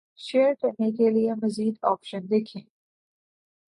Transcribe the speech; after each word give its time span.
share 0.19 0.53
کرنے 0.61 0.91
کے 0.91 1.09
لیے 1.09 1.33
مزید 1.43 1.75
آپشن 1.83 2.21
دیکھ„یں 2.29 2.65